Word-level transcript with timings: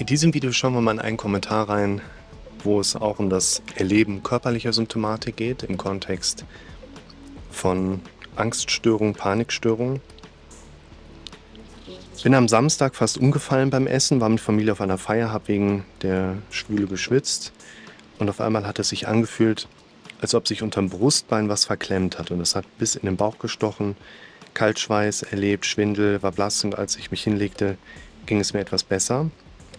In 0.00 0.06
diesem 0.06 0.32
Video 0.32 0.50
schauen 0.50 0.72
wir 0.72 0.80
mal 0.80 0.92
in 0.92 0.98
einen 0.98 1.18
Kommentar 1.18 1.68
rein, 1.68 2.00
wo 2.64 2.80
es 2.80 2.96
auch 2.96 3.18
um 3.18 3.28
das 3.28 3.60
Erleben 3.76 4.22
körperlicher 4.22 4.72
Symptomatik 4.72 5.36
geht, 5.36 5.62
im 5.62 5.76
Kontext 5.76 6.46
von 7.50 8.00
Angststörungen, 8.34 9.14
Panikstörungen. 9.14 10.00
Bin 12.22 12.34
am 12.34 12.48
Samstag 12.48 12.94
fast 12.94 13.18
umgefallen 13.18 13.68
beim 13.68 13.86
Essen, 13.86 14.22
war 14.22 14.30
mit 14.30 14.40
Familie 14.40 14.72
auf 14.72 14.80
einer 14.80 14.96
Feier, 14.96 15.32
habe 15.32 15.48
wegen 15.48 15.84
der 16.00 16.38
Schwüle 16.48 16.86
geschwitzt 16.86 17.52
und 18.18 18.30
auf 18.30 18.40
einmal 18.40 18.66
hat 18.66 18.78
es 18.78 18.88
sich 18.88 19.06
angefühlt, 19.06 19.68
als 20.22 20.34
ob 20.34 20.48
sich 20.48 20.62
unterm 20.62 20.88
Brustbein 20.88 21.50
was 21.50 21.66
verklemmt 21.66 22.18
hat 22.18 22.30
und 22.30 22.40
es 22.40 22.56
hat 22.56 22.64
bis 22.78 22.96
in 22.96 23.04
den 23.04 23.18
Bauch 23.18 23.38
gestochen, 23.38 23.98
Kaltschweiß 24.54 25.24
erlebt, 25.24 25.66
Schwindel, 25.66 26.22
war 26.22 26.32
blass 26.32 26.64
und 26.64 26.78
als 26.78 26.96
ich 26.96 27.10
mich 27.10 27.22
hinlegte, 27.22 27.76
ging 28.24 28.40
es 28.40 28.54
mir 28.54 28.60
etwas 28.60 28.82
besser 28.82 29.30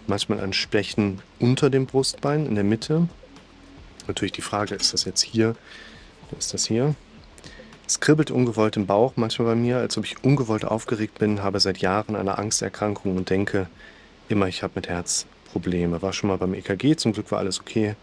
manchmal 0.06 0.40
ein 0.40 0.52
Stechen 0.52 1.20
unter 1.38 1.70
dem 1.70 1.86
Brustbein 1.86 2.46
in 2.46 2.54
der 2.54 2.64
Mitte. 2.64 3.08
Natürlich 4.06 4.32
die 4.32 4.42
Frage, 4.42 4.74
ist 4.74 4.92
das 4.92 5.04
jetzt 5.04 5.22
hier 5.22 5.54
ist 6.38 6.54
das 6.54 6.66
hier? 6.66 6.94
Es 7.86 8.00
kribbelt 8.00 8.30
ungewollt 8.30 8.76
im 8.76 8.86
Bauch 8.86 9.14
manchmal 9.16 9.48
bei 9.48 9.54
mir, 9.54 9.78
als 9.78 9.98
ob 9.98 10.04
ich 10.04 10.22
ungewollt 10.24 10.64
aufgeregt 10.64 11.18
bin, 11.18 11.42
habe 11.42 11.60
seit 11.60 11.78
Jahren 11.78 12.16
eine 12.16 12.38
Angsterkrankung 12.38 13.16
und 13.16 13.28
denke 13.28 13.68
immer, 14.28 14.48
ich 14.48 14.62
habe 14.62 14.72
mit 14.76 14.88
Herz 14.88 15.26
Probleme. 15.52 16.00
War 16.00 16.12
schon 16.12 16.28
mal 16.28 16.38
beim 16.38 16.54
EKG, 16.54 16.96
zum 16.96 17.12
Glück 17.12 17.30
war 17.30 17.40
alles 17.40 17.60
okay. 17.60 17.96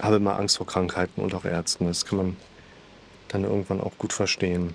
Habe 0.00 0.16
immer 0.16 0.38
Angst 0.38 0.56
vor 0.56 0.66
Krankheiten 0.66 1.20
und 1.20 1.34
auch 1.34 1.44
Ärzten. 1.44 1.86
Das 1.86 2.06
kann 2.06 2.18
man 2.18 2.36
dann 3.28 3.44
irgendwann 3.44 3.80
auch 3.80 3.98
gut 3.98 4.12
verstehen. 4.12 4.74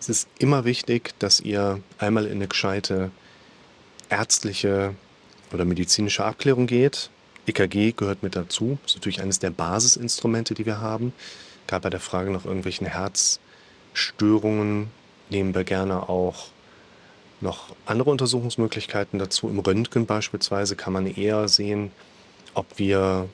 Es 0.00 0.08
ist 0.08 0.28
immer 0.38 0.64
wichtig, 0.64 1.14
dass 1.18 1.40
ihr 1.40 1.80
einmal 1.98 2.26
in 2.26 2.32
eine 2.32 2.48
gescheite 2.48 3.10
ärztliche 4.08 4.94
oder 5.52 5.64
medizinische 5.64 6.24
Abklärung 6.24 6.66
geht. 6.66 7.10
EKG 7.46 7.92
gehört 7.92 8.22
mit 8.22 8.36
dazu. 8.36 8.78
Das 8.82 8.92
ist 8.92 8.98
natürlich 8.98 9.22
eines 9.22 9.38
der 9.38 9.50
Basisinstrumente, 9.50 10.54
die 10.54 10.66
wir 10.66 10.80
haben. 10.80 11.12
Gerade 11.66 11.82
bei 11.82 11.90
der 11.90 12.00
Frage 12.00 12.30
nach 12.30 12.44
irgendwelchen 12.44 12.86
Herzstörungen 12.86 14.90
nehmen 15.30 15.54
wir 15.54 15.64
gerne 15.64 16.08
auch 16.08 16.48
noch 17.40 17.74
andere 17.86 18.10
Untersuchungsmöglichkeiten 18.10 19.18
dazu. 19.18 19.48
Im 19.48 19.60
Röntgen 19.60 20.06
beispielsweise 20.06 20.76
kann 20.76 20.92
man 20.92 21.06
eher 21.06 21.48
sehen, 21.48 21.90
ob 22.54 22.78
wir 22.78 23.28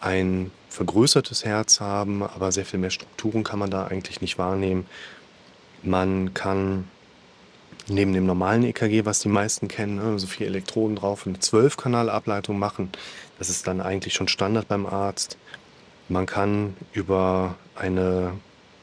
ein 0.00 0.50
vergrößertes 0.68 1.44
Herz 1.44 1.80
haben, 1.80 2.22
aber 2.22 2.52
sehr 2.52 2.66
viel 2.66 2.80
mehr 2.80 2.90
Strukturen 2.90 3.44
kann 3.44 3.58
man 3.58 3.70
da 3.70 3.86
eigentlich 3.86 4.20
nicht 4.20 4.38
wahrnehmen. 4.38 4.86
Man 5.82 6.34
kann 6.34 6.88
neben 7.88 8.12
dem 8.12 8.26
normalen 8.26 8.64
EKG, 8.64 9.04
was 9.04 9.20
die 9.20 9.28
meisten 9.28 9.68
kennen, 9.68 9.96
ne, 9.96 10.18
so 10.18 10.26
vier 10.26 10.46
Elektroden 10.46 10.96
drauf, 10.96 11.26
eine 11.26 11.36
12-Kanal-Ableitung 11.36 12.58
machen. 12.58 12.90
Das 13.38 13.50
ist 13.50 13.66
dann 13.66 13.80
eigentlich 13.80 14.14
schon 14.14 14.28
Standard 14.28 14.68
beim 14.68 14.86
Arzt. 14.86 15.36
Man 16.08 16.26
kann 16.26 16.76
über 16.92 17.56
eine 17.74 18.32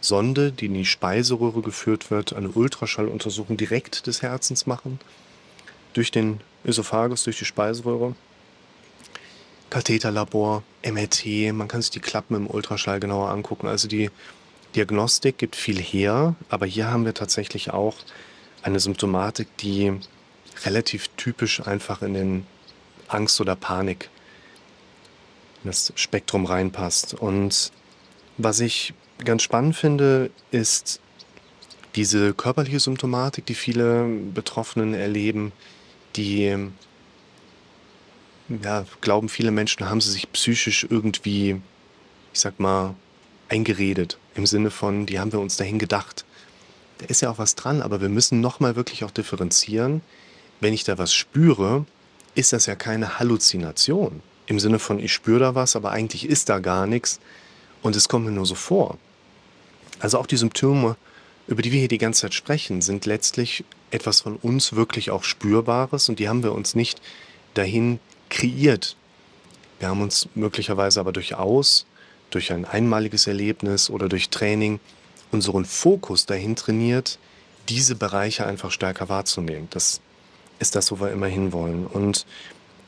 Sonde, 0.01 0.51
die 0.51 0.65
in 0.65 0.73
die 0.73 0.85
Speiseröhre 0.85 1.61
geführt 1.61 2.11
wird, 2.11 2.33
eine 2.33 2.49
Ultraschalluntersuchung 2.49 3.57
direkt 3.57 4.07
des 4.07 4.21
Herzens 4.21 4.65
machen. 4.65 4.99
Durch 5.93 6.11
den 6.11 6.41
Ösophagus, 6.65 7.23
durch 7.23 7.37
die 7.37 7.45
Speiseröhre. 7.45 8.15
Katheterlabor, 9.69 10.63
MRT, 10.83 11.53
man 11.53 11.67
kann 11.67 11.81
sich 11.81 11.91
die 11.91 11.99
Klappen 11.99 12.35
im 12.35 12.47
Ultraschall 12.47 12.99
genauer 12.99 13.29
angucken. 13.29 13.67
Also 13.67 13.87
die 13.87 14.09
Diagnostik 14.75 15.37
gibt 15.37 15.55
viel 15.55 15.79
her, 15.79 16.35
aber 16.49 16.65
hier 16.65 16.89
haben 16.89 17.05
wir 17.05 17.13
tatsächlich 17.13 17.71
auch 17.71 17.95
eine 18.63 18.79
Symptomatik, 18.79 19.55
die 19.57 19.93
relativ 20.65 21.07
typisch 21.17 21.65
einfach 21.65 22.01
in 22.01 22.13
den 22.13 22.45
Angst 23.07 23.39
oder 23.41 23.55
Panik 23.55 24.09
in 25.63 25.69
das 25.69 25.91
Spektrum 25.95 26.45
reinpasst. 26.45 27.13
Und 27.13 27.71
was 28.37 28.59
ich 28.59 28.93
ganz 29.23 29.43
spannend 29.43 29.75
finde, 29.75 30.31
ist 30.51 30.99
diese 31.95 32.33
körperliche 32.33 32.79
Symptomatik, 32.79 33.45
die 33.45 33.55
viele 33.55 34.05
Betroffenen 34.33 34.93
erleben, 34.93 35.51
die 36.15 36.57
ja, 38.63 38.85
glauben 39.01 39.29
viele 39.29 39.51
Menschen, 39.51 39.89
haben 39.89 40.01
sie 40.01 40.11
sich 40.11 40.31
psychisch 40.31 40.85
irgendwie, 40.89 41.61
ich 42.33 42.39
sag 42.39 42.59
mal, 42.59 42.95
eingeredet. 43.49 44.17
Im 44.35 44.45
Sinne 44.45 44.71
von, 44.71 45.05
die 45.05 45.19
haben 45.19 45.31
wir 45.31 45.39
uns 45.39 45.57
dahin 45.57 45.79
gedacht 45.79 46.25
da 47.01 47.07
ist 47.07 47.21
ja 47.21 47.31
auch 47.31 47.39
was 47.39 47.55
dran, 47.55 47.81
aber 47.81 47.99
wir 47.99 48.09
müssen 48.09 48.41
nochmal 48.41 48.75
wirklich 48.75 49.03
auch 49.03 49.11
differenzieren. 49.11 50.01
Wenn 50.59 50.73
ich 50.73 50.83
da 50.83 50.99
was 50.99 51.11
spüre, 51.11 51.85
ist 52.35 52.53
das 52.53 52.67
ja 52.67 52.75
keine 52.75 53.17
Halluzination. 53.17 54.21
Im 54.45 54.59
Sinne 54.59 54.77
von, 54.77 54.99
ich 54.99 55.11
spüre 55.11 55.39
da 55.39 55.55
was, 55.55 55.75
aber 55.75 55.91
eigentlich 55.91 56.27
ist 56.27 56.49
da 56.49 56.59
gar 56.59 56.85
nichts 56.85 57.19
und 57.81 57.95
es 57.95 58.07
kommt 58.07 58.25
mir 58.25 58.31
nur 58.31 58.45
so 58.45 58.53
vor. 58.53 58.99
Also 59.99 60.19
auch 60.19 60.27
die 60.27 60.37
Symptome, 60.37 60.95
über 61.47 61.63
die 61.63 61.71
wir 61.71 61.79
hier 61.79 61.87
die 61.87 61.97
ganze 61.97 62.21
Zeit 62.21 62.35
sprechen, 62.35 62.81
sind 62.81 63.07
letztlich 63.07 63.63
etwas 63.89 64.21
von 64.21 64.35
uns 64.35 64.73
wirklich 64.73 65.09
auch 65.09 65.23
Spürbares 65.23 66.07
und 66.07 66.19
die 66.19 66.29
haben 66.29 66.43
wir 66.43 66.53
uns 66.53 66.75
nicht 66.75 67.01
dahin 67.55 67.99
kreiert. 68.29 68.95
Wir 69.79 69.87
haben 69.87 70.01
uns 70.01 70.29
möglicherweise 70.35 70.99
aber 70.99 71.13
durchaus 71.13 71.87
durch 72.29 72.51
ein 72.51 72.65
einmaliges 72.65 73.25
Erlebnis 73.25 73.89
oder 73.89 74.07
durch 74.07 74.29
Training 74.29 74.79
unseren 75.31 75.65
Fokus 75.65 76.25
dahin 76.25 76.55
trainiert, 76.55 77.19
diese 77.69 77.95
Bereiche 77.95 78.45
einfach 78.45 78.71
stärker 78.71 79.09
wahrzunehmen. 79.09 79.67
Das 79.69 80.01
ist 80.59 80.75
das, 80.75 80.91
wo 80.91 80.99
wir 80.99 81.11
immer 81.11 81.27
hinwollen. 81.27 81.87
Und 81.87 82.25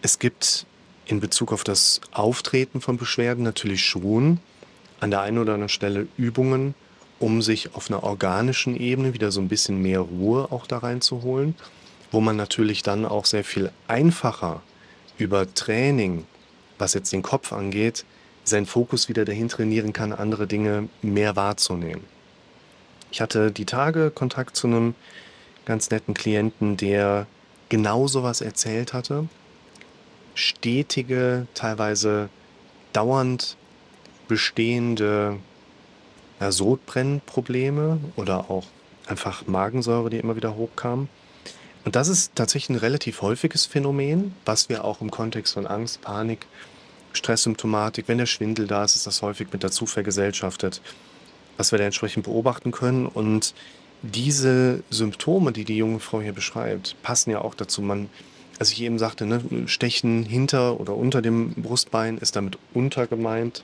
es 0.01 0.19
gibt 0.19 0.65
in 1.05 1.19
Bezug 1.19 1.51
auf 1.51 1.63
das 1.63 2.01
Auftreten 2.11 2.81
von 2.81 2.97
Beschwerden 2.97 3.43
natürlich 3.43 3.83
schon 3.83 4.39
an 4.99 5.11
der 5.11 5.21
einen 5.21 5.37
oder 5.37 5.53
anderen 5.53 5.69
Stelle 5.69 6.07
Übungen, 6.17 6.75
um 7.19 7.41
sich 7.41 7.75
auf 7.75 7.89
einer 7.89 8.03
organischen 8.03 8.75
Ebene 8.75 9.13
wieder 9.13 9.31
so 9.31 9.41
ein 9.41 9.47
bisschen 9.47 9.81
mehr 9.81 9.99
Ruhe 9.99 10.51
auch 10.51 10.67
da 10.67 10.79
reinzuholen, 10.79 11.55
wo 12.11 12.21
man 12.21 12.35
natürlich 12.35 12.83
dann 12.83 13.05
auch 13.05 13.25
sehr 13.25 13.43
viel 13.43 13.71
einfacher 13.87 14.61
über 15.17 15.51
Training, 15.53 16.25
was 16.77 16.93
jetzt 16.93 17.11
den 17.13 17.21
Kopf 17.21 17.53
angeht, 17.53 18.05
seinen 18.43 18.65
Fokus 18.65 19.09
wieder 19.09 19.25
dahin 19.25 19.47
trainieren 19.47 19.93
kann, 19.93 20.11
andere 20.11 20.47
Dinge 20.47 20.89
mehr 21.01 21.35
wahrzunehmen. 21.35 22.12
Ich 23.13 23.21
hatte 23.21 23.51
die 23.51 23.65
Tage 23.65 24.09
Kontakt 24.09 24.55
zu 24.55 24.65
einem 24.65 24.95
ganz 25.65 25.91
netten 25.91 26.15
Klienten, 26.15 26.77
der 26.77 27.27
genau 27.69 28.07
sowas 28.07 28.41
erzählt 28.41 28.91
hatte. 28.91 29.27
Stetige, 30.33 31.45
teilweise 31.53 32.29
dauernd 32.91 33.55
bestehende 34.27 35.37
ja, 36.39 36.51
Sodbrennprobleme 36.51 37.99
oder 38.15 38.49
auch 38.49 38.65
einfach 39.05 39.45
Magensäure, 39.45 40.09
die 40.09 40.17
immer 40.17 40.35
wieder 40.35 40.55
hochkam. 40.55 41.07
Und 41.85 41.95
das 41.95 42.07
ist 42.07 42.31
tatsächlich 42.33 42.71
ein 42.71 42.79
relativ 42.79 43.21
häufiges 43.21 43.67
Phänomen, 43.67 44.33
was 44.43 44.69
wir 44.69 44.83
auch 44.83 45.01
im 45.01 45.11
Kontext 45.11 45.53
von 45.53 45.67
Angst, 45.67 46.01
Panik, 46.01 46.47
Stresssymptomatik, 47.11 48.07
wenn 48.07 48.17
der 48.17 48.25
Schwindel 48.25 48.65
da 48.65 48.83
ist, 48.83 48.95
ist 48.95 49.05
das 49.05 49.21
häufig 49.21 49.49
mit 49.53 49.63
dazu 49.63 49.85
vergesellschaftet 49.85 50.81
was 51.57 51.71
wir 51.71 51.79
da 51.79 51.85
entsprechend 51.85 52.25
beobachten 52.25 52.71
können. 52.71 53.05
Und 53.05 53.53
diese 54.01 54.83
Symptome, 54.89 55.51
die 55.51 55.65
die 55.65 55.77
junge 55.77 55.99
Frau 55.99 56.21
hier 56.21 56.33
beschreibt, 56.33 56.95
passen 57.03 57.31
ja 57.31 57.41
auch 57.41 57.55
dazu. 57.55 57.81
Man, 57.81 58.09
als 58.59 58.71
ich 58.71 58.81
eben 58.81 58.99
sagte, 58.99 59.25
ne, 59.25 59.41
Stechen 59.65 60.23
hinter 60.23 60.79
oder 60.79 60.95
unter 60.95 61.21
dem 61.21 61.53
Brustbein 61.53 62.17
ist 62.17 62.35
damit 62.35 62.57
unter 62.73 63.07
gemeint, 63.07 63.63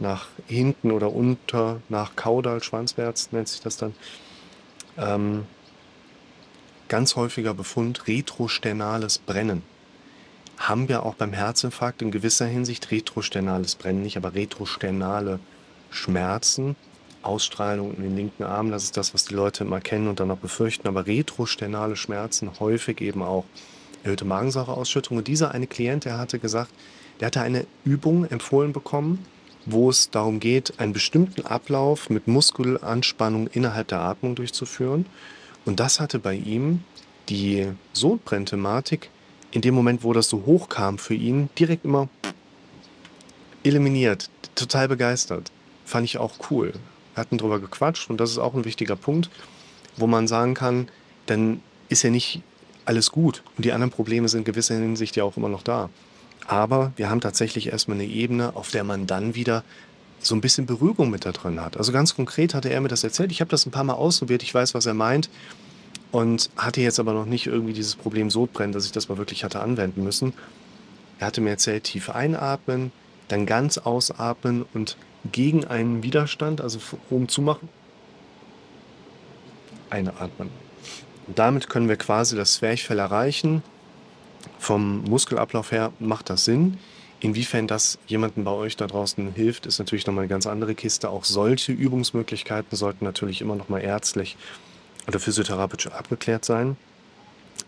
nach 0.00 0.26
hinten 0.46 0.90
oder 0.90 1.12
unter, 1.12 1.80
nach 1.88 2.16
Kaudal, 2.16 2.62
schwanzwärts 2.62 3.30
nennt 3.32 3.48
sich 3.48 3.60
das 3.60 3.76
dann. 3.76 3.94
Ähm, 4.96 5.44
ganz 6.88 7.16
häufiger 7.16 7.54
Befund, 7.54 8.06
retrosternales 8.08 9.18
Brennen. 9.18 9.62
Haben 10.56 10.88
wir 10.88 11.04
auch 11.04 11.14
beim 11.14 11.32
Herzinfarkt 11.32 12.02
in 12.02 12.10
gewisser 12.10 12.46
Hinsicht 12.46 12.90
retrosternales 12.90 13.74
Brennen, 13.74 14.02
nicht, 14.02 14.16
aber 14.16 14.34
retrosternale 14.34 15.40
Schmerzen, 15.90 16.76
Ausstrahlung 17.24 17.94
in 17.96 18.02
den 18.02 18.16
linken 18.16 18.44
Arm, 18.44 18.70
das 18.70 18.84
ist 18.84 18.96
das, 18.96 19.14
was 19.14 19.24
die 19.24 19.34
Leute 19.34 19.64
immer 19.64 19.80
kennen 19.80 20.08
und 20.08 20.20
dann 20.20 20.30
auch 20.30 20.38
befürchten, 20.38 20.88
aber 20.88 21.06
retrosternale 21.06 21.96
Schmerzen, 21.96 22.50
häufig 22.60 23.00
eben 23.00 23.22
auch 23.22 23.44
erhöhte 24.02 24.24
Magensäureausschüttung. 24.24 25.16
Und 25.18 25.28
dieser 25.28 25.52
eine 25.52 25.66
Klient, 25.66 26.04
der 26.04 26.18
hatte 26.18 26.38
gesagt, 26.38 26.70
der 27.20 27.26
hatte 27.26 27.40
eine 27.40 27.66
Übung 27.84 28.24
empfohlen 28.26 28.72
bekommen, 28.72 29.24
wo 29.66 29.88
es 29.88 30.10
darum 30.10 30.40
geht, 30.40 30.78
einen 30.78 30.92
bestimmten 30.92 31.46
Ablauf 31.46 32.10
mit 32.10 32.28
Muskelanspannung 32.28 33.46
innerhalb 33.48 33.88
der 33.88 34.00
Atmung 34.00 34.34
durchzuführen. 34.34 35.06
Und 35.64 35.80
das 35.80 36.00
hatte 36.00 36.18
bei 36.18 36.34
ihm 36.34 36.84
die 37.28 37.68
Sodbrennthematik 37.92 39.10
in 39.50 39.62
dem 39.62 39.74
Moment, 39.74 40.04
wo 40.04 40.12
das 40.12 40.28
so 40.28 40.44
hoch 40.44 40.68
kam 40.68 40.98
für 40.98 41.14
ihn, 41.14 41.48
direkt 41.58 41.84
immer 41.84 42.08
eliminiert. 43.62 44.28
Total 44.54 44.88
begeistert. 44.88 45.50
Fand 45.84 46.04
ich 46.04 46.18
auch 46.18 46.34
cool. 46.50 46.72
Wir 47.14 47.20
hatten 47.20 47.38
drüber 47.38 47.60
gequatscht 47.60 48.10
und 48.10 48.18
das 48.18 48.30
ist 48.30 48.38
auch 48.38 48.54
ein 48.54 48.64
wichtiger 48.64 48.96
Punkt, 48.96 49.30
wo 49.96 50.06
man 50.06 50.26
sagen 50.26 50.54
kann, 50.54 50.88
dann 51.26 51.60
ist 51.88 52.02
ja 52.02 52.10
nicht 52.10 52.42
alles 52.84 53.12
gut. 53.12 53.42
Und 53.56 53.64
die 53.64 53.72
anderen 53.72 53.90
Probleme 53.90 54.28
sind 54.28 54.40
in 54.40 54.44
gewisser 54.44 54.74
Hinsicht 54.74 55.16
ja 55.16 55.24
auch 55.24 55.36
immer 55.36 55.48
noch 55.48 55.62
da. 55.62 55.90
Aber 56.46 56.92
wir 56.96 57.08
haben 57.08 57.20
tatsächlich 57.20 57.68
erstmal 57.68 57.96
eine 57.96 58.06
Ebene, 58.06 58.54
auf 58.56 58.70
der 58.70 58.84
man 58.84 59.06
dann 59.06 59.34
wieder 59.34 59.64
so 60.20 60.34
ein 60.34 60.40
bisschen 60.40 60.66
Beruhigung 60.66 61.10
mit 61.10 61.24
da 61.24 61.32
drin 61.32 61.60
hat. 61.60 61.76
Also 61.76 61.92
ganz 61.92 62.14
konkret 62.14 62.54
hatte 62.54 62.70
er 62.70 62.80
mir 62.80 62.88
das 62.88 63.04
erzählt. 63.04 63.30
Ich 63.30 63.40
habe 63.40 63.50
das 63.50 63.66
ein 63.66 63.70
paar 63.70 63.84
Mal 63.84 63.94
ausprobiert. 63.94 64.42
Ich 64.42 64.54
weiß, 64.54 64.74
was 64.74 64.86
er 64.86 64.94
meint. 64.94 65.30
Und 66.12 66.50
hatte 66.56 66.80
jetzt 66.80 67.00
aber 67.00 67.12
noch 67.12 67.26
nicht 67.26 67.46
irgendwie 67.46 67.72
dieses 67.72 67.96
Problem 67.96 68.30
Sodbrennen, 68.30 68.72
dass 68.72 68.86
ich 68.86 68.92
das 68.92 69.08
mal 69.08 69.18
wirklich 69.18 69.44
hatte 69.44 69.60
anwenden 69.60 70.04
müssen. 70.04 70.32
Er 71.18 71.26
hatte 71.28 71.40
mir 71.40 71.50
erzählt, 71.50 71.84
tief 71.84 72.10
einatmen, 72.10 72.92
dann 73.28 73.46
ganz 73.46 73.78
ausatmen 73.78 74.64
und 74.74 74.96
gegen 75.32 75.64
einen 75.64 76.02
Widerstand, 76.02 76.60
also 76.60 76.78
oben 77.10 77.28
zumachen, 77.28 77.68
einatmen. 79.90 80.50
Und 81.26 81.38
damit 81.38 81.68
können 81.68 81.88
wir 81.88 81.96
quasi 81.96 82.36
das 82.36 82.54
Zwerchfell 82.54 82.98
erreichen. 82.98 83.62
Vom 84.58 85.04
Muskelablauf 85.04 85.72
her 85.72 85.92
macht 85.98 86.30
das 86.30 86.44
Sinn. 86.44 86.78
Inwiefern 87.20 87.66
das 87.66 87.98
jemandem 88.06 88.44
bei 88.44 88.50
euch 88.50 88.76
da 88.76 88.86
draußen 88.86 89.32
hilft, 89.32 89.64
ist 89.64 89.78
natürlich 89.78 90.06
nochmal 90.06 90.24
eine 90.24 90.28
ganz 90.28 90.46
andere 90.46 90.74
Kiste. 90.74 91.08
Auch 91.08 91.24
solche 91.24 91.72
Übungsmöglichkeiten 91.72 92.76
sollten 92.76 93.04
natürlich 93.04 93.40
immer 93.40 93.54
nochmal 93.54 93.82
ärztlich 93.82 94.36
oder 95.06 95.18
physiotherapeutisch 95.18 95.92
abgeklärt 95.92 96.44
sein. 96.44 96.76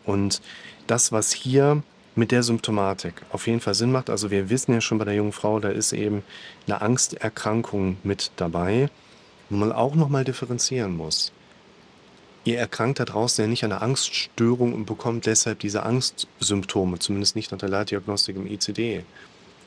Und 0.05 0.43
das, 0.87 1.13
was 1.13 1.33
hier 1.33 1.83
mit 2.17 2.33
der 2.33 2.43
Symptomatik 2.43 3.15
auf 3.31 3.47
jeden 3.47 3.61
Fall 3.61 3.75
Sinn 3.75 3.93
macht, 3.93 4.11
also 4.11 4.31
wir 4.31 4.49
wissen 4.51 4.73
ja 4.73 4.81
schon 4.81 4.99
bei 4.99 5.05
der 5.05 5.15
jungen 5.15 5.33
Frau, 5.33 5.61
da 5.61 5.69
ist 5.69 5.93
eben 5.93 6.23
eine 6.67 6.81
Angsterkrankung 6.81 7.99
mit 8.03 8.33
dabei, 8.37 8.89
wo 9.51 9.57
man 9.57 9.71
auch 9.71 9.95
nochmal 9.95 10.25
differenzieren 10.25 10.97
muss. 10.97 11.33
Ihr 12.45 12.59
erkrankt 12.59 13.01
da 13.01 13.05
draußen 13.05 13.45
ja 13.45 13.49
nicht 13.49 13.65
an 13.65 13.73
einer 13.73 13.83
Angststörung 13.83 14.73
und 14.73 14.87
bekommt 14.87 15.27
deshalb 15.27 15.59
diese 15.59 15.83
Angstsymptome, 15.83 16.99
zumindest 17.01 17.37
nicht 17.37 17.53
nach 17.53 17.59
der 17.59 17.69
Leitdiagnostik 17.69 18.37
im 18.37 18.47
ICD, 18.47 19.05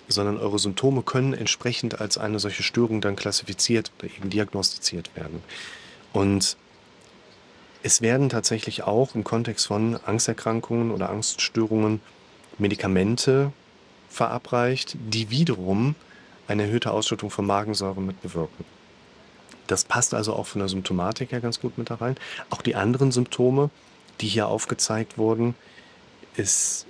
sondern 0.07 0.37
eure 0.37 0.59
Symptome 0.59 1.03
können 1.03 1.33
entsprechend 1.33 2.01
als 2.01 2.17
eine 2.17 2.39
solche 2.39 2.63
Störung 2.63 3.01
dann 3.01 3.15
klassifiziert 3.15 3.91
oder 3.99 4.07
eben 4.07 4.29
diagnostiziert 4.29 5.15
werden. 5.15 5.43
Und 6.13 6.57
es 7.83 8.01
werden 8.01 8.29
tatsächlich 8.29 8.83
auch 8.83 9.13
im 9.13 9.23
Kontext 9.23 9.67
von 9.67 9.95
Angsterkrankungen 9.97 10.91
oder 10.91 11.09
Angststörungen 11.09 12.01
Medikamente 12.59 13.51
verabreicht, 14.09 14.97
die 14.99 15.29
wiederum 15.29 15.95
eine 16.47 16.63
erhöhte 16.63 16.91
Ausschüttung 16.91 17.29
von 17.29 17.45
Magensäure 17.45 18.01
mit 18.01 18.21
bewirken. 18.21 18.65
Das 19.67 19.83
passt 19.83 20.15
also 20.15 20.33
auch 20.33 20.47
von 20.47 20.59
der 20.59 20.67
Symptomatik 20.67 21.31
her 21.31 21.41
ganz 21.41 21.59
gut 21.59 21.77
mit 21.77 21.91
da 21.91 21.95
rein. 21.95 22.15
Auch 22.49 22.63
die 22.63 22.75
anderen 22.75 23.11
Symptome, 23.11 23.69
die 24.19 24.27
hier 24.27 24.47
aufgezeigt 24.47 25.17
wurden, 25.19 25.53
ist 26.35 26.87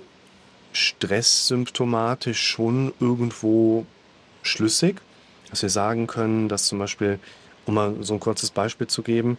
stresssymptomatisch 0.72 2.40
schon 2.40 2.94
irgendwo 2.98 3.84
schlüssig. 4.42 5.00
Dass 5.50 5.62
wir 5.62 5.68
sagen 5.68 6.06
können, 6.06 6.48
dass 6.48 6.68
zum 6.68 6.78
Beispiel, 6.78 7.18
um 7.66 7.74
mal 7.74 7.96
so 8.00 8.14
ein 8.14 8.20
kurzes 8.20 8.50
Beispiel 8.50 8.86
zu 8.86 9.02
geben, 9.02 9.36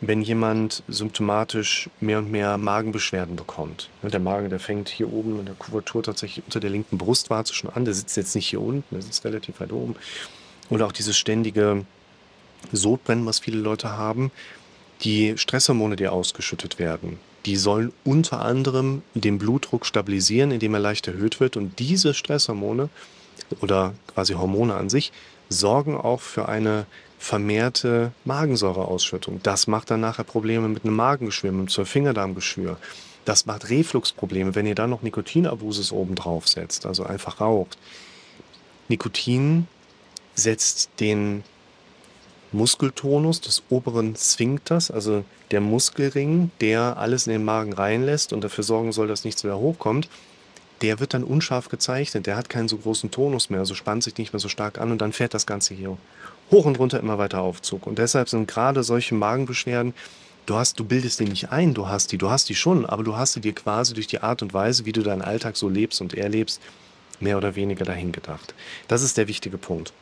wenn 0.00 0.20
jemand 0.20 0.82
symptomatisch 0.88 1.88
mehr 2.00 2.18
und 2.18 2.30
mehr 2.30 2.58
Magenbeschwerden 2.58 3.36
bekommt. 3.36 3.88
Ne, 4.02 4.10
der 4.10 4.20
Magen, 4.20 4.50
der 4.50 4.60
fängt 4.60 4.88
hier 4.88 5.12
oben 5.12 5.38
in 5.38 5.46
der 5.46 5.54
Kuvertur 5.54 6.02
tatsächlich 6.02 6.44
unter 6.44 6.60
der 6.60 6.70
linken 6.70 6.98
Brustwarze 6.98 7.54
schon 7.54 7.70
an. 7.70 7.84
Der 7.84 7.94
sitzt 7.94 8.16
jetzt 8.16 8.34
nicht 8.34 8.48
hier 8.48 8.60
unten, 8.60 8.94
der 8.94 9.02
sitzt 9.02 9.24
relativ 9.24 9.60
weit 9.60 9.72
oben. 9.72 9.96
Oder 10.68 10.86
auch 10.86 10.92
dieses 10.92 11.16
ständige 11.16 11.86
Sodbrennen, 12.72 13.26
was 13.26 13.38
viele 13.38 13.58
Leute 13.58 13.96
haben. 13.96 14.30
Die 15.02 15.36
Stresshormone, 15.36 15.96
die 15.96 16.08
ausgeschüttet 16.08 16.78
werden, 16.78 17.18
die 17.44 17.56
sollen 17.56 17.92
unter 18.04 18.42
anderem 18.42 19.02
den 19.14 19.38
Blutdruck 19.38 19.86
stabilisieren, 19.86 20.50
indem 20.50 20.74
er 20.74 20.80
leicht 20.80 21.06
erhöht 21.06 21.38
wird. 21.38 21.56
Und 21.56 21.78
diese 21.78 22.12
Stresshormone 22.12 22.88
oder 23.60 23.94
quasi 24.08 24.34
Hormone 24.34 24.74
an 24.74 24.90
sich 24.90 25.12
sorgen 25.48 25.96
auch 25.96 26.20
für 26.20 26.48
eine 26.48 26.86
vermehrte 27.18 28.12
Magensäureausschüttung. 28.24 29.40
Das 29.42 29.66
macht 29.66 29.90
dann 29.90 30.00
nachher 30.00 30.24
Probleme 30.24 30.68
mit 30.68 30.84
einem 30.84 30.96
Magengeschwür, 30.96 31.52
mit 31.52 31.60
einem 31.60 31.68
Zwölffingerdarmgeschwür. 31.68 32.78
Das 33.24 33.46
macht 33.46 33.70
Refluxprobleme, 33.70 34.54
wenn 34.54 34.66
ihr 34.66 34.74
dann 34.74 34.90
noch 34.90 35.02
Nikotinabusus 35.02 35.92
oben 35.92 36.14
drauf 36.14 36.46
setzt, 36.46 36.86
also 36.86 37.04
einfach 37.04 37.40
raucht. 37.40 37.76
Nikotin 38.88 39.66
setzt 40.34 40.90
den 41.00 41.42
Muskeltonus 42.52 43.40
des 43.40 43.64
oberen 43.68 44.14
Sphinkters, 44.16 44.90
also 44.90 45.24
der 45.50 45.60
Muskelring, 45.60 46.50
der 46.60 46.96
alles 46.98 47.26
in 47.26 47.32
den 47.32 47.44
Magen 47.44 47.72
reinlässt 47.72 48.32
und 48.32 48.44
dafür 48.44 48.64
sorgen 48.64 48.92
soll, 48.92 49.08
dass 49.08 49.24
nichts 49.24 49.42
wieder 49.42 49.58
hochkommt, 49.58 50.08
der 50.82 51.00
wird 51.00 51.14
dann 51.14 51.24
unscharf 51.24 51.68
gezeichnet. 51.68 52.26
Der 52.26 52.36
hat 52.36 52.48
keinen 52.48 52.68
so 52.68 52.76
großen 52.76 53.10
Tonus 53.10 53.50
mehr, 53.50 53.60
also 53.60 53.74
spannt 53.74 54.02
sich 54.02 54.16
nicht 54.18 54.32
mehr 54.32 54.40
so 54.40 54.48
stark 54.48 54.78
an 54.78 54.92
und 54.92 54.98
dann 54.98 55.12
fährt 55.12 55.34
das 55.34 55.46
Ganze 55.46 55.74
hier 55.74 55.96
hoch 56.50 56.64
und 56.64 56.78
runter 56.78 57.00
immer 57.00 57.18
weiter 57.18 57.40
Aufzug. 57.40 57.86
Und 57.86 57.98
deshalb 57.98 58.28
sind 58.28 58.46
gerade 58.48 58.82
solche 58.82 59.14
Magenbeschwerden, 59.14 59.94
du 60.46 60.54
hast, 60.54 60.78
du 60.78 60.84
bildest 60.84 61.20
die 61.20 61.24
nicht 61.24 61.50
ein, 61.50 61.74
du 61.74 61.88
hast 61.88 62.12
die, 62.12 62.18
du 62.18 62.30
hast 62.30 62.48
die 62.48 62.54
schon, 62.54 62.86
aber 62.86 63.02
du 63.02 63.16
hast 63.16 63.32
sie 63.32 63.40
dir 63.40 63.54
quasi 63.54 63.94
durch 63.94 64.06
die 64.06 64.20
Art 64.20 64.42
und 64.42 64.54
Weise, 64.54 64.84
wie 64.84 64.92
du 64.92 65.02
deinen 65.02 65.22
Alltag 65.22 65.56
so 65.56 65.68
lebst 65.68 66.00
und 66.00 66.14
erlebst, 66.14 66.60
mehr 67.18 67.38
oder 67.38 67.56
weniger 67.56 67.84
dahin 67.84 68.12
gedacht. 68.12 68.54
Das 68.88 69.02
ist 69.02 69.16
der 69.16 69.28
wichtige 69.28 69.58
Punkt. 69.58 69.92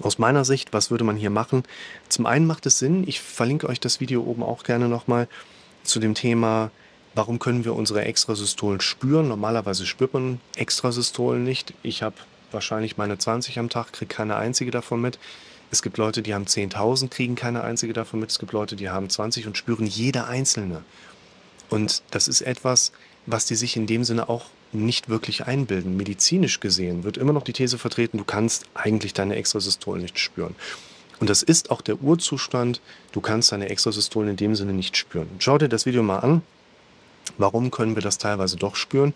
Aus 0.00 0.18
meiner 0.18 0.44
Sicht, 0.44 0.72
was 0.72 0.90
würde 0.90 1.04
man 1.04 1.16
hier 1.16 1.30
machen? 1.30 1.62
Zum 2.08 2.26
einen 2.26 2.46
macht 2.46 2.66
es 2.66 2.80
Sinn, 2.80 3.04
ich 3.06 3.20
verlinke 3.20 3.68
euch 3.68 3.78
das 3.78 4.00
Video 4.00 4.22
oben 4.22 4.42
auch 4.42 4.64
gerne 4.64 4.88
nochmal 4.88 5.28
zu 5.84 6.00
dem 6.00 6.14
Thema, 6.14 6.70
warum 7.14 7.38
können 7.38 7.64
wir 7.64 7.74
unsere 7.74 8.04
Extrasystolen 8.04 8.80
spüren? 8.80 9.28
Normalerweise 9.28 9.86
spürt 9.86 10.14
man 10.14 10.40
Extrasystolen 10.56 11.44
nicht. 11.44 11.74
Ich 11.82 12.02
habe 12.02 12.16
wahrscheinlich 12.52 12.96
meine 12.96 13.18
20 13.18 13.58
am 13.58 13.68
Tag, 13.68 13.92
kriege 13.92 14.14
keine 14.14 14.36
einzige 14.36 14.70
davon 14.70 15.00
mit. 15.00 15.18
Es 15.70 15.82
gibt 15.82 15.96
Leute, 15.96 16.22
die 16.22 16.34
haben 16.34 16.44
10.000, 16.44 17.08
kriegen 17.08 17.34
keine 17.34 17.62
einzige 17.62 17.92
davon 17.92 18.20
mit. 18.20 18.30
Es 18.30 18.38
gibt 18.38 18.52
Leute, 18.52 18.76
die 18.76 18.90
haben 18.90 19.08
20 19.10 19.46
und 19.46 19.56
spüren 19.56 19.86
jede 19.86 20.26
einzelne. 20.26 20.82
Und 21.70 22.02
das 22.10 22.28
ist 22.28 22.42
etwas, 22.42 22.92
was 23.26 23.46
die 23.46 23.56
sich 23.56 23.76
in 23.76 23.86
dem 23.86 24.04
Sinne 24.04 24.28
auch 24.28 24.46
nicht 24.72 25.08
wirklich 25.08 25.46
einbilden. 25.46 25.96
Medizinisch 25.96 26.60
gesehen 26.60 27.04
wird 27.04 27.16
immer 27.16 27.32
noch 27.32 27.42
die 27.42 27.52
These 27.52 27.78
vertreten, 27.78 28.18
du 28.18 28.24
kannst 28.24 28.66
eigentlich 28.74 29.14
deine 29.14 29.36
Extrasystolen 29.36 30.02
nicht 30.02 30.18
spüren. 30.18 30.54
Und 31.20 31.30
das 31.30 31.42
ist 31.42 31.70
auch 31.70 31.80
der 31.80 32.02
Urzustand, 32.02 32.80
du 33.12 33.20
kannst 33.20 33.52
deine 33.52 33.68
Extrasystolen 33.68 34.30
in 34.30 34.36
dem 34.36 34.54
Sinne 34.56 34.72
nicht 34.72 34.96
spüren. 34.96 35.28
Schau 35.38 35.58
dir 35.58 35.68
das 35.68 35.86
Video 35.86 36.02
mal 36.02 36.18
an. 36.18 36.42
Warum 37.38 37.70
können 37.70 37.94
wir 37.94 38.02
das 38.02 38.18
teilweise 38.18 38.56
doch 38.56 38.76
spüren? 38.76 39.14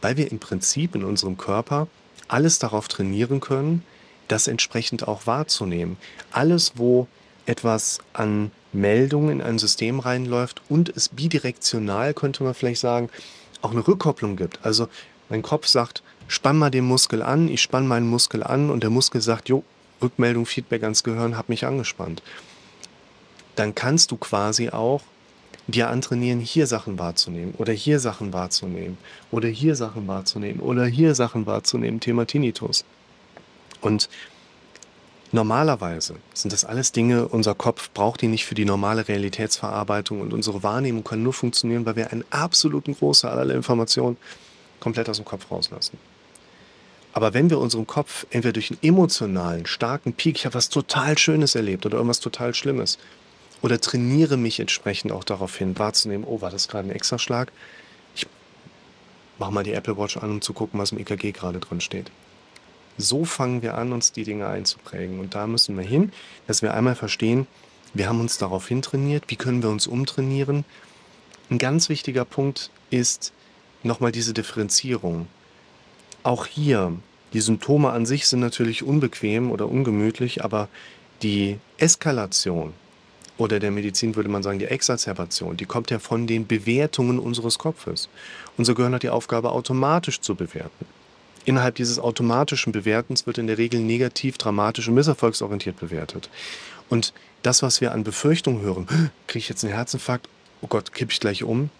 Weil 0.00 0.16
wir 0.16 0.30
im 0.30 0.38
Prinzip 0.38 0.94
in 0.94 1.04
unserem 1.04 1.36
Körper 1.36 1.88
alles 2.28 2.58
darauf 2.58 2.88
trainieren 2.88 3.40
können, 3.40 3.84
das 4.28 4.46
entsprechend 4.46 5.06
auch 5.08 5.26
wahrzunehmen. 5.26 5.96
Alles, 6.32 6.72
wo 6.76 7.06
etwas 7.46 7.98
an 8.12 8.50
Meldungen 8.72 9.40
in 9.40 9.42
ein 9.42 9.58
System 9.58 9.98
reinläuft 9.98 10.62
und 10.68 10.88
es 10.88 11.08
bidirektional, 11.08 12.14
könnte 12.14 12.44
man 12.44 12.54
vielleicht 12.54 12.80
sagen, 12.80 13.10
auch 13.62 13.72
eine 13.72 13.86
Rückkopplung 13.86 14.36
gibt. 14.36 14.64
Also 14.64 14.88
mein 15.28 15.42
Kopf 15.42 15.66
sagt, 15.66 16.02
spann 16.28 16.58
mal 16.58 16.70
den 16.70 16.84
Muskel 16.84 17.22
an, 17.22 17.48
ich 17.48 17.60
spann 17.60 17.86
meinen 17.86 18.08
Muskel 18.08 18.42
an 18.42 18.70
und 18.70 18.82
der 18.82 18.90
Muskel 18.90 19.20
sagt, 19.20 19.48
jo, 19.48 19.64
Rückmeldung, 20.00 20.46
Feedback 20.46 20.82
ans 20.84 21.02
Gehirn, 21.02 21.36
hab 21.36 21.48
mich 21.48 21.66
angespannt. 21.66 22.22
Dann 23.56 23.74
kannst 23.74 24.12
du 24.12 24.16
quasi 24.16 24.70
auch 24.70 25.02
dir 25.70 25.88
antrainieren, 25.88 26.40
hier 26.40 26.66
Sachen 26.66 26.98
wahrzunehmen 26.98 27.54
oder 27.58 27.72
hier 27.72 28.00
Sachen 28.00 28.32
wahrzunehmen 28.32 28.98
oder 29.30 29.48
hier 29.48 29.74
Sachen 29.74 30.06
wahrzunehmen 30.06 30.60
oder 30.60 30.86
hier 30.86 31.14
Sachen 31.14 31.46
wahrzunehmen, 31.46 32.00
Thema 32.00 32.26
Tinnitus. 32.26 32.84
Und 33.80 34.08
normalerweise 35.32 36.16
sind 36.34 36.52
das 36.52 36.64
alles 36.64 36.92
Dinge, 36.92 37.28
unser 37.28 37.54
Kopf 37.54 37.90
braucht 37.90 38.20
die 38.22 38.28
nicht 38.28 38.44
für 38.44 38.54
die 38.54 38.64
normale 38.64 39.08
Realitätsverarbeitung 39.08 40.20
und 40.20 40.32
unsere 40.32 40.62
Wahrnehmung 40.62 41.04
kann 41.04 41.22
nur 41.22 41.32
funktionieren, 41.32 41.86
weil 41.86 41.96
wir 41.96 42.12
einen 42.12 42.24
absoluten 42.30 42.94
Großteil 42.94 43.38
aller 43.38 43.54
Informationen 43.54 44.16
komplett 44.80 45.08
aus 45.08 45.16
dem 45.16 45.24
Kopf 45.24 45.50
rauslassen. 45.50 45.98
Aber 47.12 47.34
wenn 47.34 47.50
wir 47.50 47.58
unserem 47.58 47.86
Kopf 47.86 48.26
entweder 48.30 48.52
durch 48.52 48.70
einen 48.70 48.78
emotionalen, 48.82 49.66
starken 49.66 50.12
Peak, 50.12 50.36
ich 50.36 50.46
habe 50.46 50.54
was 50.54 50.68
total 50.68 51.18
Schönes 51.18 51.54
erlebt 51.54 51.84
oder 51.84 51.96
irgendwas 51.96 52.20
total 52.20 52.54
Schlimmes, 52.54 52.98
oder 53.62 53.80
trainiere 53.80 54.36
mich 54.36 54.60
entsprechend 54.60 55.12
auch 55.12 55.24
darauf 55.24 55.56
hin, 55.56 55.78
wahrzunehmen, 55.78 56.24
oh, 56.26 56.40
war 56.40 56.50
das 56.50 56.68
gerade 56.68 56.88
ein 56.88 56.94
Extraschlag? 56.94 57.52
Ich 58.14 58.26
mache 59.38 59.52
mal 59.52 59.64
die 59.64 59.72
Apple 59.72 59.96
Watch 59.96 60.16
an, 60.16 60.30
um 60.30 60.40
zu 60.40 60.52
gucken, 60.52 60.80
was 60.80 60.92
im 60.92 60.98
EKG 60.98 61.32
gerade 61.32 61.60
drin 61.60 61.80
steht. 61.80 62.10
So 62.96 63.24
fangen 63.24 63.62
wir 63.62 63.76
an, 63.76 63.92
uns 63.92 64.12
die 64.12 64.24
Dinge 64.24 64.46
einzuprägen. 64.46 65.20
Und 65.20 65.34
da 65.34 65.46
müssen 65.46 65.76
wir 65.76 65.84
hin, 65.84 66.12
dass 66.46 66.62
wir 66.62 66.74
einmal 66.74 66.94
verstehen, 66.94 67.46
wir 67.92 68.08
haben 68.08 68.20
uns 68.20 68.38
darauf 68.38 68.68
hintrainiert, 68.68 69.24
wie 69.28 69.36
können 69.36 69.62
wir 69.62 69.70
uns 69.70 69.86
umtrainieren. 69.86 70.64
Ein 71.50 71.58
ganz 71.58 71.88
wichtiger 71.88 72.24
Punkt 72.24 72.70
ist 72.90 73.32
nochmal 73.82 74.12
diese 74.12 74.32
Differenzierung. 74.32 75.26
Auch 76.22 76.46
hier, 76.46 76.92
die 77.32 77.40
Symptome 77.40 77.90
an 77.90 78.06
sich 78.06 78.28
sind 78.28 78.40
natürlich 78.40 78.82
unbequem 78.82 79.50
oder 79.50 79.68
ungemütlich, 79.68 80.44
aber 80.44 80.68
die 81.22 81.58
Eskalation 81.78 82.74
oder 83.40 83.58
der 83.58 83.70
Medizin 83.70 84.14
würde 84.16 84.28
man 84.28 84.42
sagen 84.42 84.58
die 84.58 84.66
Exazerbation, 84.66 85.56
die 85.56 85.64
kommt 85.64 85.90
ja 85.90 85.98
von 85.98 86.26
den 86.26 86.46
Bewertungen 86.46 87.18
unseres 87.18 87.58
Kopfes. 87.58 88.10
Unser 88.58 88.74
Gehirn 88.74 88.94
hat 88.94 89.02
die 89.02 89.08
Aufgabe, 89.08 89.50
automatisch 89.50 90.20
zu 90.20 90.34
bewerten. 90.34 90.84
Innerhalb 91.46 91.74
dieses 91.76 91.98
automatischen 91.98 92.70
Bewertens 92.70 93.26
wird 93.26 93.38
in 93.38 93.46
der 93.46 93.56
Regel 93.56 93.80
negativ, 93.80 94.36
dramatisch 94.36 94.88
und 94.88 94.94
misserfolgsorientiert 94.94 95.80
bewertet. 95.80 96.28
Und 96.90 97.14
das, 97.42 97.62
was 97.62 97.80
wir 97.80 97.92
an 97.92 98.04
Befürchtungen 98.04 98.60
hören, 98.60 98.86
kriege 99.26 99.38
ich 99.38 99.48
jetzt 99.48 99.64
einen 99.64 99.72
Herzinfarkt, 99.72 100.28
oh 100.60 100.66
Gott, 100.66 100.92
kippe 100.92 101.12
ich 101.12 101.20
gleich 101.20 101.42
um, 101.42 101.70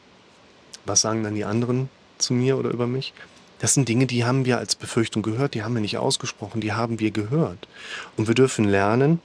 was 0.87 1.03
sagen 1.03 1.23
dann 1.23 1.35
die 1.35 1.45
anderen 1.45 1.91
zu 2.17 2.33
mir 2.33 2.57
oder 2.57 2.71
über 2.71 2.87
mich? 2.87 3.13
Das 3.59 3.75
sind 3.75 3.87
Dinge, 3.87 4.07
die 4.07 4.25
haben 4.25 4.47
wir 4.47 4.57
als 4.57 4.77
Befürchtung 4.77 5.23
gehört, 5.23 5.53
die 5.53 5.63
haben 5.63 5.75
wir 5.75 5.83
nicht 5.83 5.99
ausgesprochen, 5.99 6.63
die 6.63 6.73
haben 6.73 6.99
wir 6.99 7.11
gehört. 7.11 7.69
Und 8.17 8.29
wir 8.29 8.35
dürfen 8.35 8.65
lernen, 8.65 9.21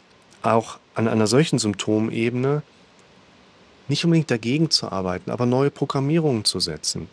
auch 0.46 0.78
an 0.94 1.08
einer 1.08 1.28
solchen 1.28 1.60
Symptomebene 1.60 2.62
nicht 3.88 4.04
unbedingt 4.06 4.32
dagegen 4.32 4.72
zu 4.72 4.92
arbeiten, 4.92 5.30
aber 5.32 5.46
neue 5.46 5.70
Programmierungen 5.70 6.46
zu 6.46 6.60
setzen. 6.60 7.08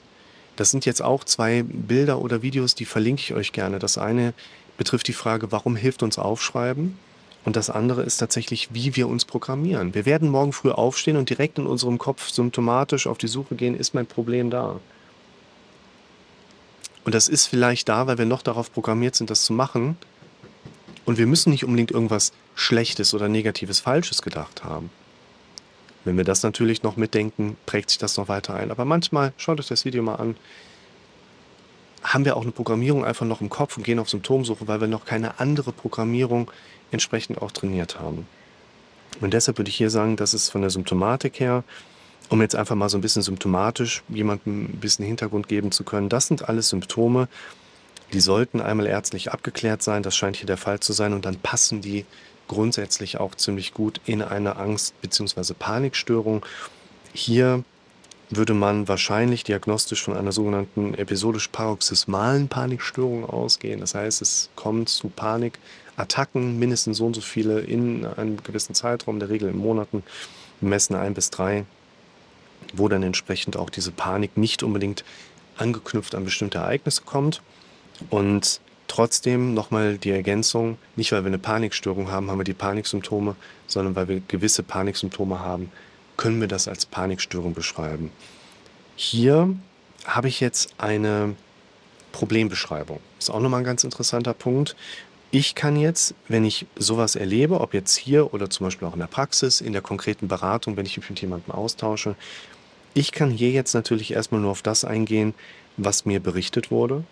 Das 0.57 0.71
sind 0.71 0.85
jetzt 0.85 1.03
auch 1.03 1.25
zwei 1.25 1.63
Bilder 1.63 2.21
oder 2.21 2.43
Videos, 2.43 2.75
die 2.75 2.85
verlinke 2.85 3.23
ich 3.23 3.35
euch 3.35 3.53
gerne. 3.53 3.79
Das 3.79 3.99
eine 3.99 4.35
betrifft 4.77 5.09
die 5.09 5.13
Frage, 5.13 5.53
warum 5.53 5.77
hilft 5.77 6.03
uns 6.03 6.19
Aufschreiben? 6.19 6.99
Und 7.45 7.57
das 7.57 7.71
andere 7.71 8.03
ist 8.03 8.19
tatsächlich, 8.19 8.69
wie 8.73 8.95
wir 8.95 9.09
uns 9.09 9.25
programmieren. 9.25 9.95
Wir 9.95 10.07
werden 10.07 10.29
morgen 10.29 10.53
früh 10.53 10.71
aufstehen 10.71 11.17
und 11.17 11.29
direkt 11.29 11.59
in 11.59 11.67
unserem 11.67 11.99
Kopf 11.99 12.29
symptomatisch 12.29 13.07
auf 13.07 13.19
die 13.19 13.27
Suche 13.27 13.57
gehen, 13.57 13.75
ist 13.75 13.95
mein 13.95 14.07
Problem 14.07 14.49
da? 14.49 14.79
Und 17.05 17.15
das 17.15 17.29
ist 17.29 17.47
vielleicht 17.47 17.89
da, 17.89 18.07
weil 18.07 18.19
wir 18.19 18.27
noch 18.27 18.43
darauf 18.43 18.73
programmiert 18.73 19.17
sind, 19.17 19.29
das 19.29 19.45
zu 19.45 19.53
machen. 19.53 19.97
Und 21.05 21.19
wir 21.19 21.27
müssen 21.27 21.51
nicht 21.51 21.65
unbedingt 21.65 21.91
irgendwas 21.91 22.33
Schlechtes 22.55 23.15
oder 23.15 23.29
Negatives, 23.29 23.81
Falsches 23.81 24.23
gedacht 24.23 24.65
haben. 24.65 24.91
Wenn 26.05 26.17
wir 26.17 26.25
das 26.25 26.43
natürlich 26.43 26.83
noch 26.83 26.97
mitdenken, 26.97 27.57
prägt 27.67 27.91
sich 27.91 27.99
das 27.99 28.17
noch 28.17 28.29
weiter 28.29 28.55
ein. 28.55 28.71
Aber 28.71 28.85
manchmal, 28.85 29.33
schaut 29.37 29.61
euch 29.61 29.69
das 29.69 29.85
Video 29.85 30.03
mal 30.03 30.17
an, 30.17 30.37
haben 32.03 32.25
wir 32.25 32.37
auch 32.37 32.43
eine 32.43 32.51
Programmierung 32.51 33.05
einfach 33.05 33.27
noch 33.27 33.41
im 33.41 33.49
Kopf 33.49 33.77
und 33.77 33.85
gehen 33.85 34.01
auf 34.01 34.11
Symptomsuche, 34.11 34.67
weil 34.67 34.81
wir 34.81 34.89
noch 34.89 35.05
keine 35.05 35.39
andere 35.39 35.73
Programmierung 35.73 36.51
entsprechend 36.91 37.41
auch 37.41 37.53
trainiert 37.53 38.01
haben. 38.01 38.27
Und 39.21 39.35
deshalb 39.35 39.59
würde 39.59 39.71
ich 39.71 39.77
hier 39.77 39.91
sagen, 39.91 40.17
dass 40.17 40.33
es 40.33 40.51
von 40.51 40.63
der 40.63 40.71
Symptomatik 40.71 41.39
her 41.39 41.63
um 42.33 42.41
jetzt 42.41 42.57
einfach 42.57 42.75
mal 42.75 42.89
so 42.89 42.97
ein 42.97 43.03
bisschen 43.03 43.23
symptomatisch 43.23 44.03
jemandem 44.09 44.65
ein 44.65 44.81
bisschen 44.81 45.05
Hintergrund 45.05 45.49
geben 45.49 45.71
zu 45.71 45.85
können. 45.85 46.09
Das 46.09 46.27
sind 46.27 46.49
alles 46.49 46.71
Symptome, 46.71 47.29
die 48.13 48.21
sollten 48.21 48.61
einmal 48.61 48.87
ärztlich 48.87 49.33
abgeklärt 49.33 49.83
sein. 49.83 50.03
Das 50.03 50.17
scheint 50.17 50.37
hier 50.37 50.47
der 50.47 50.57
Fall 50.57 50.81
zu 50.81 50.93
sein. 50.93 51.13
Und 51.13 51.25
dann 51.25 51.37
passen 51.37 51.81
die 51.81 52.05
grundsätzlich 52.49 53.19
auch 53.19 53.35
ziemlich 53.35 53.73
gut 53.75 54.01
in 54.05 54.23
eine 54.23 54.57
Angst- 54.57 55.01
bzw. 55.01 55.55
Panikstörung. 55.59 56.45
Hier 57.13 57.65
würde 58.31 58.55
man 58.55 58.89
wahrscheinlich 58.89 59.45
diagnostisch 59.45 60.03
von 60.03 60.17
einer 60.17 60.33
sogenannten 60.33 60.95
episodisch-paroxysmalen 60.95 62.49
Panikstörung 62.49 63.29
ausgehen. 63.29 63.81
Das 63.81 63.95
heißt, 63.95 64.23
es 64.23 64.49
kommt 64.57 64.89
zu 64.89 65.09
Panikattacken, 65.09 66.59
mindestens 66.59 66.99
so 66.99 67.07
und 67.07 67.15
so 67.15 67.21
viele 67.21 67.61
in 67.61 68.07
einem 68.07 68.43
gewissen 68.43 68.75
Zeitraum, 68.75 69.19
der 69.19 69.29
Regel 69.29 69.51
in 69.51 69.59
Monaten, 69.59 70.03
messen 70.61 70.97
ein 70.97 71.15
bis 71.15 71.31
drei 71.31 71.67
wo 72.73 72.89
dann 72.89 73.03
entsprechend 73.03 73.57
auch 73.57 73.71
diese 73.71 73.93
Panik 73.93 74.37
nicht 74.37 74.63
unbedingt 74.63 75.05
angeknüpft 75.57 76.15
an 76.15 76.25
bestimmte 76.25 76.59
Ereignisse 76.59 77.03
kommt. 77.03 77.43
Und 78.11 78.61
trotzdem 78.89 79.55
nochmal 79.55 79.99
die 79.99 80.11
Ergänzung, 80.11 80.77
nicht 80.97 81.13
weil 81.13 81.23
wir 81.23 81.29
eine 81.29 81.39
Panikstörung 81.39 82.11
haben, 82.11 82.31
haben 82.31 82.39
wir 82.39 82.45
die 82.45 82.53
Paniksymptome, 82.53 83.37
sondern 83.67 83.97
weil 83.97 84.09
wir 84.09 84.21
gewisse 84.21 84.63
Paniksymptome 84.63 85.41
haben, 85.41 85.71
können 86.17 86.41
wir 86.41 86.49
das 86.49 86.69
als 86.69 86.87
Panikstörung 86.87 87.55
beschreiben. 87.55 88.11
Hier 88.97 89.55
habe 90.05 90.29
ich 90.29 90.41
jetzt 90.41 90.75
eine 90.79 91.35
Problembeschreibung. 92.13 93.01
Ist 93.19 93.31
auch 93.31 93.41
nochmal 93.41 93.61
ein 93.63 93.65
ganz 93.65 93.85
interessanter 93.85 94.35
Punkt. 94.35 94.77
Ich 95.31 95.55
kann 95.55 95.77
jetzt, 95.77 96.15
wenn 96.29 96.45
ich 96.45 96.67
sowas 96.77 97.17
erlebe, 97.17 97.61
ob 97.61 97.73
jetzt 97.73 97.97
hier 97.97 98.35
oder 98.35 98.51
zum 98.51 98.67
Beispiel 98.67 98.87
auch 98.87 98.93
in 98.93 98.99
der 98.99 99.07
Praxis, 99.07 99.63
in 99.63 99.73
der 99.73 99.81
konkreten 99.81 100.29
Beratung, 100.29 100.77
wenn 100.77 100.85
ich 100.85 100.99
mich 100.99 101.09
mit 101.09 101.21
jemandem 101.23 101.55
austausche, 101.55 102.17
ich 102.95 103.13
kann 103.13 103.31
hier 103.31 103.51
jetzt 103.51 103.73
natürlich 103.73 104.13
erstmal 104.13 104.43
nur 104.43 104.51
auf 104.51 104.61
das 104.61 104.85
eingehen, 104.85 105.33
was 105.79 106.05
mir 106.05 106.21
berichtet 106.21 106.71
wurde. 106.71 107.05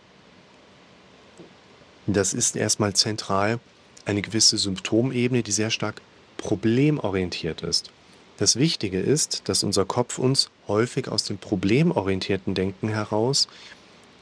Das 2.13 2.35
ist 2.35 2.57
erstmal 2.57 2.93
zentral 2.95 3.61
eine 4.05 4.21
gewisse 4.21 4.59
Symptomebene, 4.59 5.45
die 5.45 5.53
sehr 5.53 5.71
stark 5.71 6.01
problemorientiert 6.39 7.63
ist. 7.63 7.93
Das 8.37 8.57
Wichtige 8.57 8.99
ist, 8.99 9.43
dass 9.49 9.63
unser 9.63 9.85
Kopf 9.85 10.19
uns 10.19 10.51
häufig 10.67 11.07
aus 11.07 11.23
dem 11.23 11.39
problemorientierten 11.39 12.55
Denken 12.55 12.89
heraus 12.89 13.47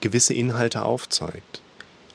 gewisse 0.03 0.35
Inhalte 0.35 0.83
aufzeigt. 0.83 1.63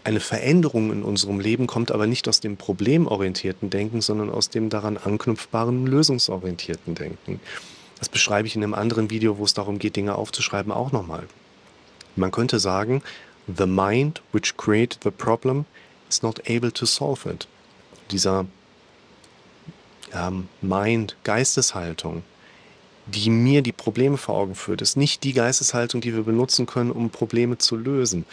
Eine 0.04 0.20
Veränderung 0.20 0.92
in 0.92 1.02
unserem 1.02 1.40
Leben 1.40 1.66
kommt 1.66 1.92
aber 1.92 2.06
nicht 2.06 2.28
aus 2.28 2.40
dem 2.40 2.56
problemorientierten 2.56 3.72
Denken, 3.72 4.02
sondern 4.02 4.30
aus 4.30 4.50
dem 4.50 4.70
daran 4.70 4.98
anknüpfbaren 4.98 5.88
lösungsorientierten 5.88 6.94
Denken. 6.94 7.40
Das 7.98 8.10
beschreibe 8.10 8.48
ich 8.48 8.56
in 8.56 8.64
einem 8.64 8.76
anderen 8.76 9.10
Video, 9.10 9.40
wo 9.40 9.46
es 9.46 9.56
darum 9.56 9.80
geht, 9.80 9.96
Dinge 9.96 10.16
aufzuschreiben, 10.16 10.72
auch 10.72 10.92
nochmal. 10.92 11.24
Man 12.16 12.30
könnte 12.30 12.60
sagen, 12.60 13.02
the 13.48 13.66
mind 13.66 14.22
which 14.32 14.56
created 14.58 15.04
the 15.04 15.12
problem 15.12 15.66
is 16.10 16.24
not 16.24 16.40
able 16.50 16.72
to 16.72 16.86
solve 16.86 17.26
it. 17.26 17.48
Dieser 18.12 18.46
ähm, 20.14 20.48
Mind, 20.62 21.16
Geisteshaltung, 21.24 22.24
die 23.06 23.30
mir 23.30 23.62
die 23.62 23.72
Probleme 23.72 24.18
vor 24.18 24.36
Augen 24.36 24.56
führt, 24.56 24.82
ist 24.82 24.96
nicht 24.96 25.24
die 25.24 25.34
Geisteshaltung, 25.34 26.02
die 26.02 26.14
wir 26.14 26.24
benutzen 26.24 26.66
können, 26.66 26.92
um 26.92 27.10
Probleme 27.10 27.58
zu 27.58 27.76
lösen. 27.76 28.26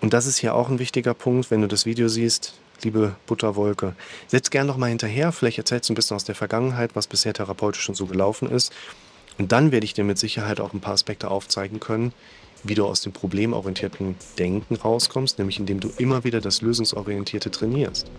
Und 0.00 0.12
das 0.12 0.26
ist 0.26 0.38
hier 0.38 0.54
auch 0.54 0.68
ein 0.68 0.78
wichtiger 0.78 1.14
Punkt, 1.14 1.50
wenn 1.50 1.60
du 1.60 1.68
das 1.68 1.86
Video 1.86 2.08
siehst, 2.08 2.54
liebe 2.82 3.14
Butterwolke. 3.26 3.94
Setz 4.28 4.50
gern 4.50 4.66
noch 4.66 4.76
mal 4.76 4.88
hinterher, 4.88 5.32
vielleicht 5.32 5.58
erzählst 5.58 5.88
du 5.88 5.92
ein 5.92 5.96
bisschen 5.96 6.16
aus 6.16 6.24
der 6.24 6.34
Vergangenheit, 6.34 6.96
was 6.96 7.06
bisher 7.06 7.34
therapeutisch 7.34 7.82
schon 7.82 7.94
so 7.94 8.06
gelaufen 8.06 8.50
ist. 8.50 8.72
Und 9.40 9.52
dann 9.52 9.72
werde 9.72 9.86
ich 9.86 9.94
dir 9.94 10.04
mit 10.04 10.18
Sicherheit 10.18 10.60
auch 10.60 10.74
ein 10.74 10.80
paar 10.80 10.92
Aspekte 10.92 11.30
aufzeigen 11.30 11.80
können, 11.80 12.12
wie 12.62 12.74
du 12.74 12.84
aus 12.84 13.00
dem 13.00 13.12
problemorientierten 13.12 14.14
Denken 14.38 14.74
rauskommst, 14.76 15.38
nämlich 15.38 15.58
indem 15.58 15.80
du 15.80 15.90
immer 15.96 16.24
wieder 16.24 16.42
das 16.42 16.60
Lösungsorientierte 16.60 17.50
trainierst. 17.50 18.10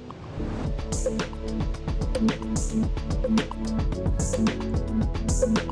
Musik 5.37 5.70